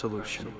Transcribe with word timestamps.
Solution. 0.00 0.59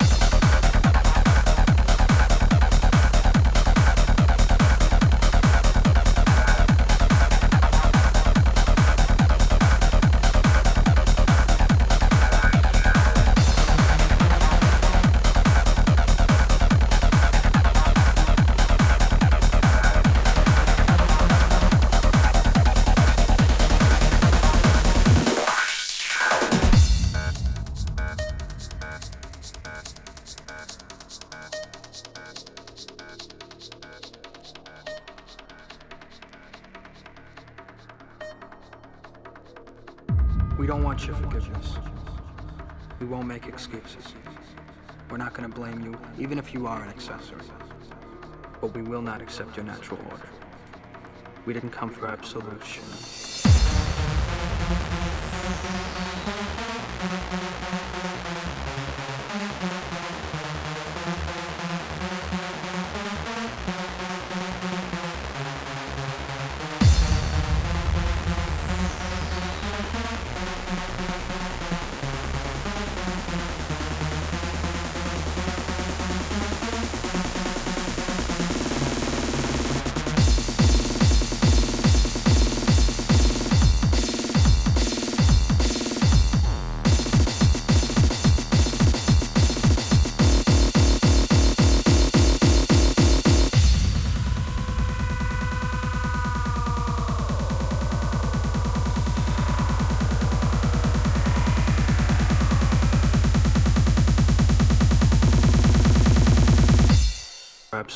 Solution. 43.48 43.78
even 46.18 46.38
if 46.38 46.52
you 46.52 46.66
are 46.66 46.82
an 46.82 46.90
accessory. 46.90 47.40
But 48.60 48.74
we 48.74 48.82
will 48.82 49.00
not 49.00 49.22
accept 49.22 49.56
your 49.56 49.64
natural 49.64 49.98
order. 50.10 50.28
We 51.46 51.54
didn't 51.54 51.70
come 51.70 51.88
for 51.88 52.08
absolution. 52.08 53.29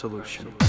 Solution. 0.05 0.64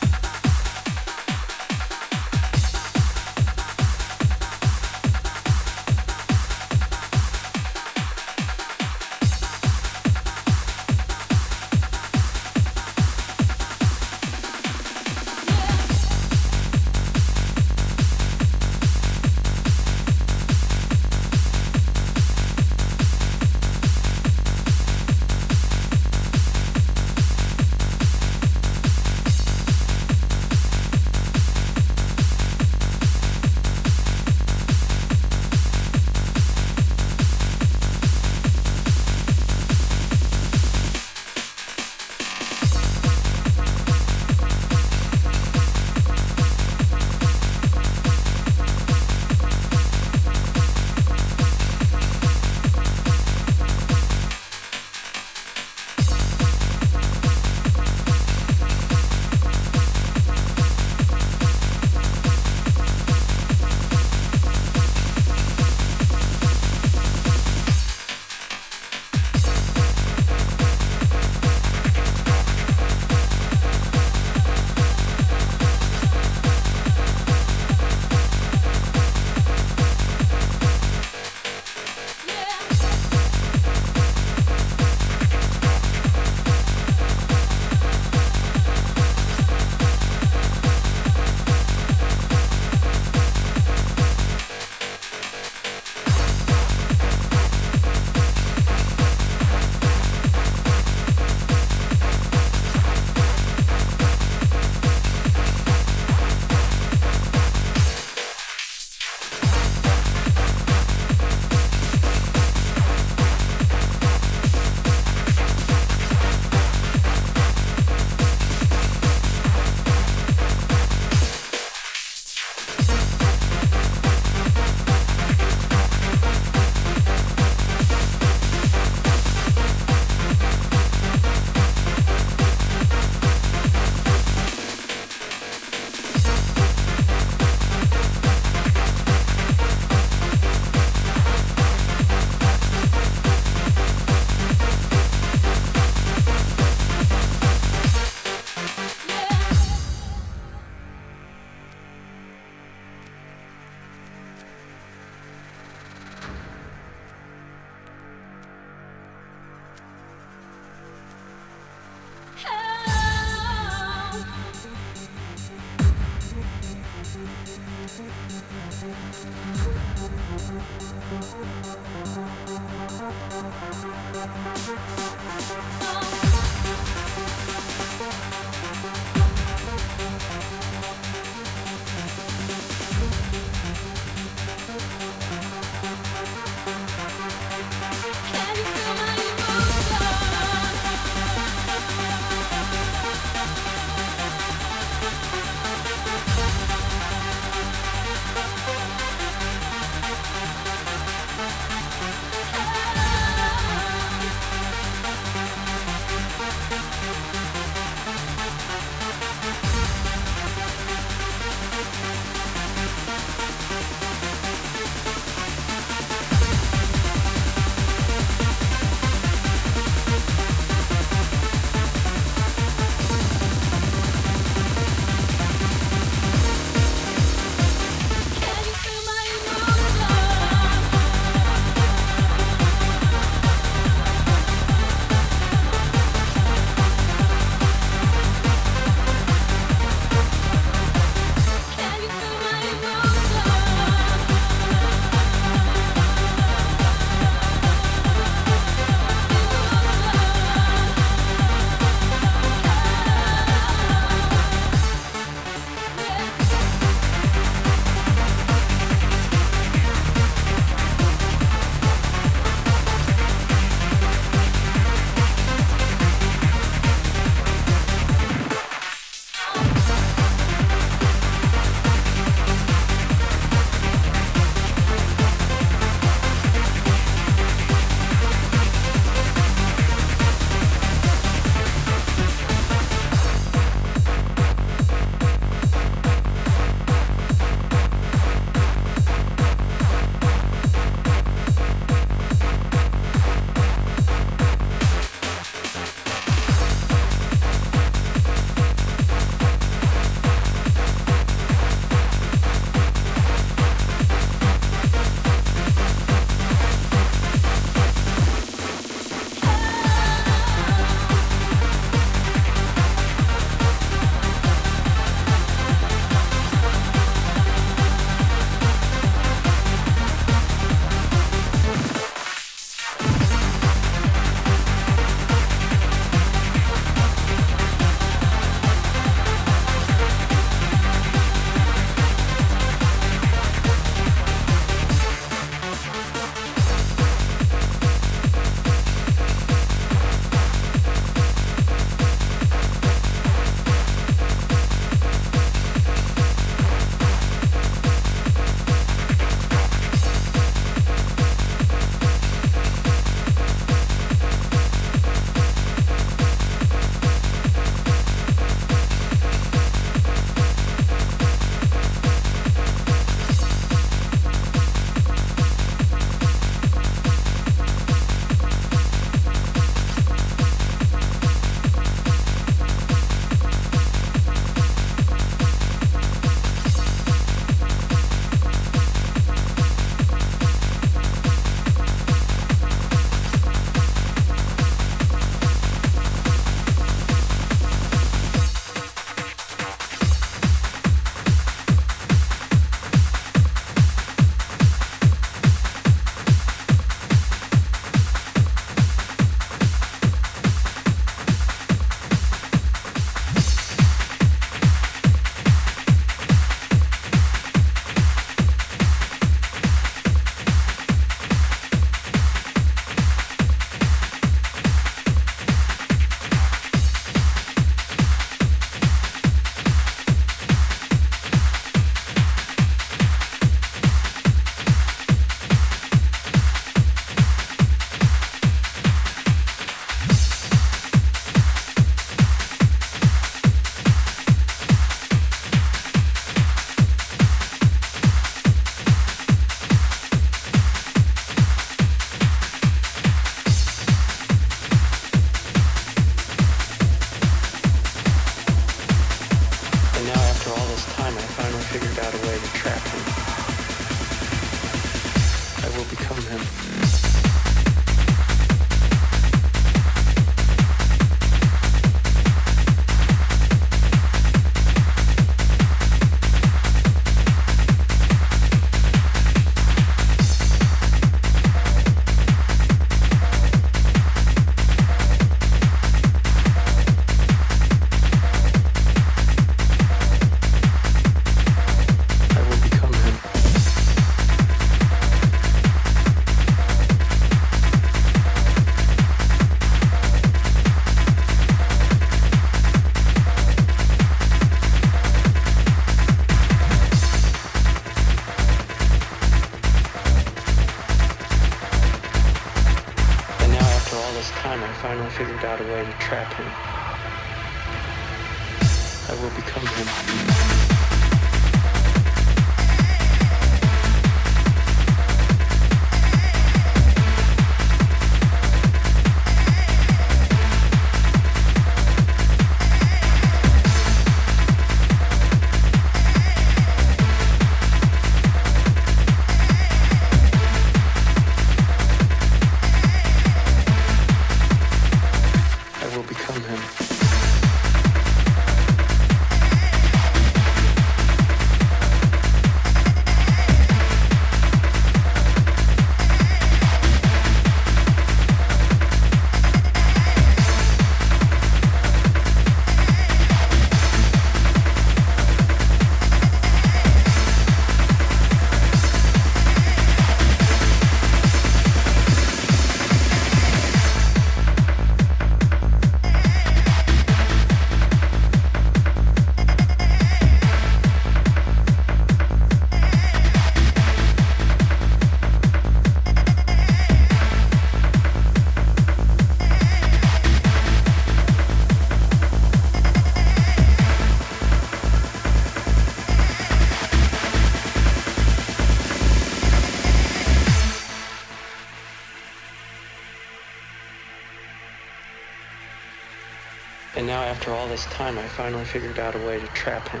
This 597.76 597.84
time, 597.92 598.18
I 598.18 598.26
finally 598.26 598.64
figured 598.64 598.98
out 598.98 599.14
a 599.14 599.18
way 599.18 599.38
to 599.38 599.46
trap 599.48 599.86
him. 599.90 600.00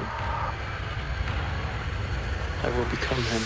I 2.62 2.74
will 2.74 2.86
become 2.86 3.22
him. 3.24 3.42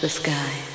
The 0.00 0.08
sky. 0.08 0.65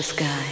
The 0.00 0.04
sky. 0.04 0.49